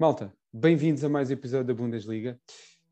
[0.00, 2.40] Malta, bem-vindos a mais um episódio da Bundesliga.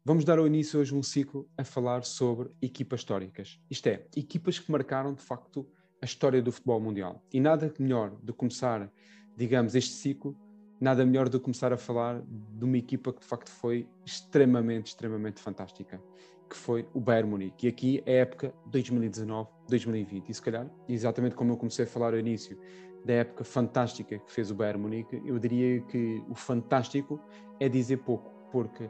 [0.05, 3.59] Vamos dar ao início hoje um ciclo a falar sobre equipas históricas.
[3.71, 5.67] Isto é, equipas que marcaram de facto
[6.03, 7.25] a história do futebol mundial.
[7.33, 8.93] E nada melhor de começar,
[9.35, 10.37] digamos, este ciclo,
[10.79, 15.41] nada melhor de começar a falar de uma equipa que de facto foi extremamente, extremamente
[15.41, 15.99] fantástica,
[16.47, 17.69] que foi o Bayern Munique.
[17.69, 20.29] E aqui é a época 2019-2020.
[20.29, 22.61] E se calhar, exatamente como eu comecei a falar ao início,
[23.05, 27.21] da época fantástica que fez o Bayern Munique, eu diria que o fantástico
[27.61, 28.89] é dizer pouco, porque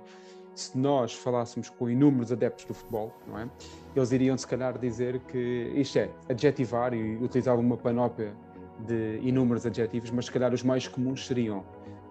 [0.55, 3.49] se nós falássemos com inúmeros adeptos do futebol, não é?
[3.95, 8.35] Eles iriam se calhar dizer que isto é adjetivar e utilizar uma panóplia
[8.81, 11.65] de inúmeros adjetivos, mas se calhar os mais comuns seriam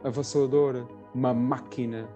[0.03, 2.07] avassaladora, uma máquina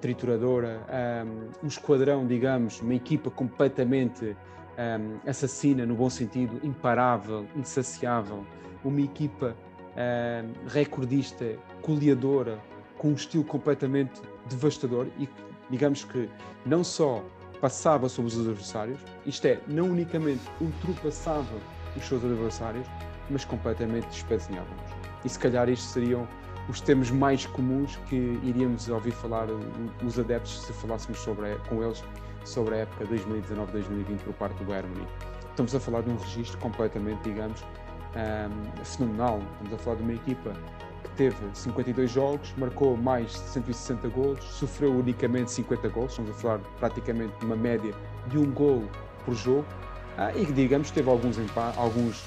[0.00, 0.86] trituradora,
[1.26, 4.36] um, um esquadrão, digamos, uma equipa completamente
[4.78, 8.44] um, assassina no bom sentido, imparável, insaciável,
[8.84, 9.56] uma equipa
[9.92, 12.58] uh, recordista, goleadora,
[12.98, 15.28] com um estilo completamente devastador e
[15.70, 16.28] digamos que
[16.64, 17.24] não só
[17.60, 21.56] passava sobre os adversários, isto é, não unicamente ultrapassava
[21.96, 22.86] os seus adversários,
[23.30, 24.92] mas completamente despezinhava-os.
[25.24, 26.28] E se calhar estes seriam
[26.68, 29.48] os termos mais comuns que iríamos ouvir falar
[30.04, 32.02] os adeptos se falássemos sobre, com eles
[32.44, 35.12] sobre a época 2019-2020 por parte do Bayern Munique.
[35.50, 39.40] Estamos a falar de um registro completamente, digamos, um, fenomenal.
[39.52, 40.52] Estamos a falar de uma equipa
[41.04, 46.34] que teve 52 jogos, marcou mais de 160 gols, sofreu unicamente 50 gols, estamos a
[46.34, 47.94] falar praticamente de uma média
[48.28, 48.84] de um gol
[49.24, 49.64] por jogo,
[50.18, 51.36] uh, e que, digamos, teve alguns,
[51.76, 52.24] alguns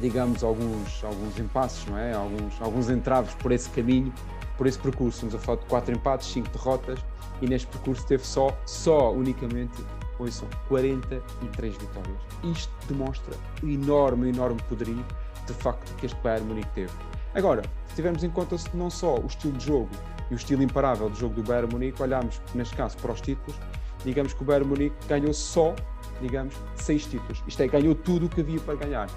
[0.00, 2.14] digamos, alguns, alguns impasses, não é?
[2.14, 4.12] alguns, alguns entraves por esse caminho,
[4.58, 5.24] por esse percurso.
[5.24, 6.98] Estamos a falar de 4 empates, 5 derrotas,
[7.40, 9.82] e neste percurso teve só, só unicamente
[10.18, 12.18] ouçam, 43 vitórias.
[12.42, 15.04] Isto demonstra o enorme, enorme poderio
[15.46, 16.92] de facto que este Bayern Munique teve.
[17.34, 19.88] Agora, se tivermos em conta não só o estilo de jogo
[20.30, 23.58] e o estilo imparável do jogo do Bayern Munique, olhamos, neste caso, para os títulos,
[24.04, 25.74] digamos que o Bayern Munique ganhou só,
[26.20, 27.42] digamos, seis títulos.
[27.46, 29.08] Isto é, ganhou tudo o que havia para ganhar,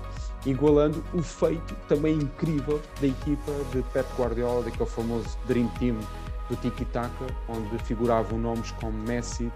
[0.45, 5.97] igualando o feito também incrível da equipa de Pep Guardiola, daquele famoso Dream Team
[6.49, 9.51] do Tiki Taka, onde figuravam nomes como Messi,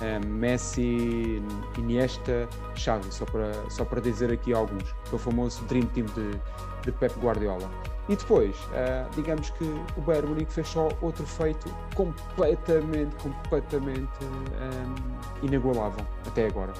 [0.00, 1.42] um, Messi,
[1.76, 6.06] Iniesta, Xavi, só para, só para dizer aqui alguns, que é o famoso Dream Team
[6.06, 6.40] de,
[6.82, 7.68] de Pep Guardiola.
[8.08, 9.64] E depois, uh, digamos que
[9.96, 16.72] o Bayern Munique fez só outro feito completamente, completamente um, inigualável até agora,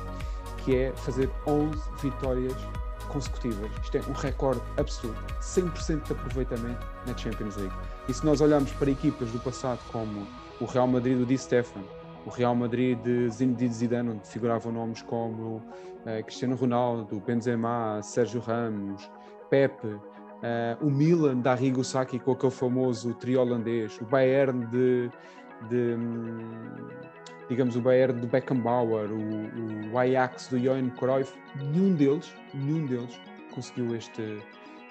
[0.59, 2.57] que é fazer 11 vitórias
[3.11, 3.71] consecutivas.
[3.83, 7.75] Isto é um recorde absoluto, 100% de aproveitamento na Champions League.
[8.09, 10.27] E se nós olharmos para equipas do passado como
[10.61, 11.87] o Real Madrid do Di Stefano,
[12.27, 18.41] o Real Madrid de Zinedine Zidane, onde figuravam nomes como uh, Cristiano Ronaldo, Benzema, Sérgio
[18.41, 19.11] Ramos,
[19.49, 20.01] Pepe, uh,
[20.81, 25.11] o Milan da Arrigo Sacchi com aquele famoso trio holandês, o Bayern de,
[25.69, 25.97] de
[27.51, 33.21] digamos o Bayern do Beckenbauer, o, o Ajax do Johan Cruyff, nenhum deles, nenhum deles
[33.53, 34.41] conseguiu este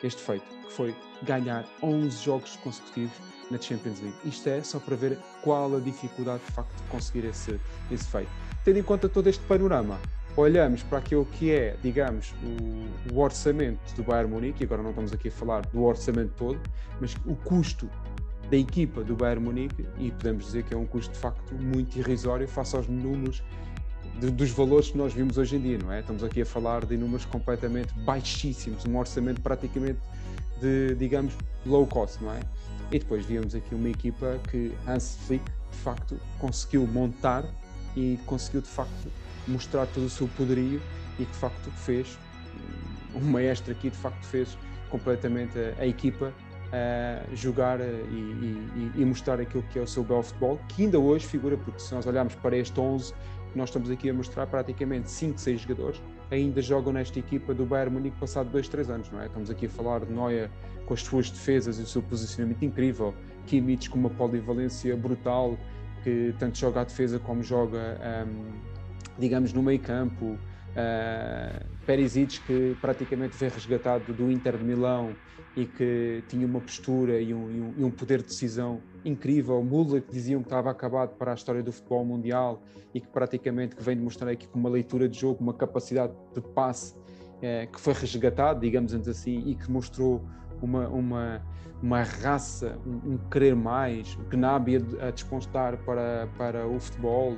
[0.03, 3.17] este feito, que foi ganhar 11 jogos consecutivos
[3.51, 4.17] na Champions League.
[4.23, 7.59] Isto é só para ver qual a dificuldade de facto de conseguir esse,
[7.91, 8.29] esse feito.
[8.63, 9.99] Tendo em conta todo este panorama,
[10.37, 14.91] olhamos para aquilo que é, digamos, o, o orçamento do Bayern Munique, e agora não
[14.91, 16.59] estamos aqui a falar do orçamento todo,
[17.01, 17.89] mas o custo
[18.49, 21.97] da equipa do Bayern Munique, e podemos dizer que é um custo de facto muito
[21.97, 23.43] irrisório face aos números
[24.19, 25.99] de, dos valores que nós vimos hoje em dia, não é?
[25.99, 29.99] Estamos aqui a falar de números completamente baixíssimos, um orçamento praticamente
[30.59, 31.33] de, digamos,
[31.65, 32.39] low cost, não é?
[32.91, 37.45] E depois víamos aqui uma equipa que Hans Flick, de facto, conseguiu montar
[37.95, 39.11] e conseguiu, de facto,
[39.47, 40.81] mostrar todo o seu poderio
[41.19, 42.17] e que, de facto, fez,
[43.15, 44.57] um maestro aqui, de facto, fez
[44.89, 46.33] completamente a, a equipa
[46.69, 50.99] uh, jogar e, e, e, mostrar aquilo que é o seu belo futebol, que ainda
[50.99, 53.13] hoje figura, porque se nós olharmos para este 11
[53.55, 56.01] nós estamos aqui a mostrar praticamente 5, 6 jogadores
[56.31, 59.25] ainda jogam nesta equipa do Bayern Munique passado 2, 3 anos, não é?
[59.25, 60.49] Estamos aqui a falar de Neuer
[60.85, 63.13] com as suas defesas e o seu posicionamento incrível,
[63.47, 65.57] Kimmich com uma polivalência brutal,
[66.03, 68.51] que tanto joga a defesa como joga, um,
[69.17, 70.37] digamos, no meio campo,
[70.79, 75.15] uh, Perisic que praticamente foi resgatado do Inter de Milão
[75.55, 79.61] e que tinha uma postura e um, e um, poder de decisão incrível.
[79.63, 82.61] Müller, que diziam que estava acabado para a história do futebol mundial
[82.93, 86.41] e que praticamente que vem demonstrar aqui com uma leitura de jogo, uma capacidade de
[86.41, 86.95] passe
[87.41, 90.21] eh, que foi resgatado, digamos assim, e que mostrou
[90.61, 91.41] uma, uma,
[91.81, 97.37] uma raça, um, um querer mais, Gnabry a, a despontar para, para o futebol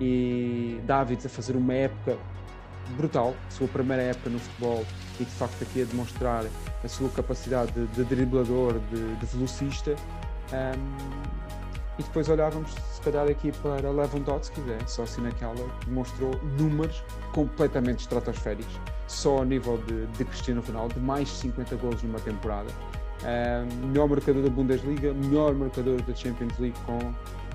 [0.00, 2.18] e Davids a fazer uma época
[2.96, 4.84] brutal, sua primeira época no futebol
[5.18, 6.44] e de facto aqui a demonstrar
[6.82, 9.96] a sua capacidade de, de driblador, de, de velocista
[10.52, 11.44] Um,
[11.96, 14.78] e depois olhávamos, se calhar, aqui para Lewandowski, né?
[14.86, 21.00] só assim naquela, que demonstrou números completamente estratosféricos, só ao nível de, de Cristiano Ronaldo,
[21.00, 22.68] mais de 50 golos numa temporada.
[23.22, 26.98] Um, melhor marcador da Bundesliga, melhor marcador da Champions League com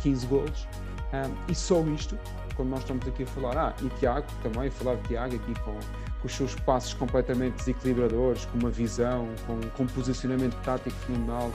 [0.01, 0.67] 15 golos.
[1.13, 2.17] Um, e só isto,
[2.55, 5.73] quando nós estamos aqui a falar, ah, e Tiago também, falar de Tiago aqui com,
[5.73, 11.51] com os seus passos completamente desequilibradores, com uma visão, com, com um posicionamento tático fenomenal,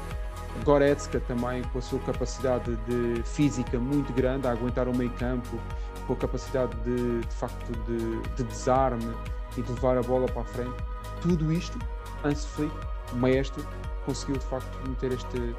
[0.63, 5.59] Goretzka também com a sua capacidade de física muito grande a aguentar o meio campo,
[6.07, 9.13] com a capacidade de, de facto de, de desarme
[9.57, 10.77] e de levar a bola para a frente.
[11.23, 11.79] Tudo isto,
[12.23, 12.75] Hans Flick,
[13.15, 13.67] maestro,
[14.05, 15.57] conseguiu de facto meter este,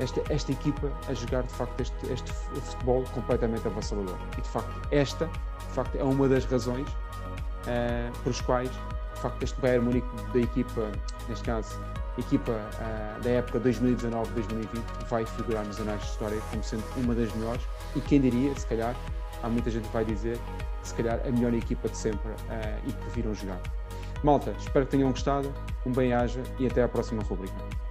[0.00, 4.18] esta, esta equipa a jogar de facto este, este futebol completamente avassalador.
[4.38, 9.20] E de facto, esta de facto, é uma das razões uh, por as quais de
[9.20, 10.90] facto este Bayern Munique da equipa,
[11.28, 11.78] neste caso
[12.18, 17.32] equipa uh, da época 2019-2020 vai figurar nos anais de história como sendo uma das
[17.34, 17.62] melhores
[17.96, 18.94] e quem diria, se calhar,
[19.42, 20.38] há muita gente que vai dizer,
[20.82, 23.60] se calhar a melhor equipa de sempre uh, e que viram jogar.
[24.22, 25.52] Malta, espero que tenham gostado,
[25.84, 27.81] um bem-aja e até à próxima rubrica.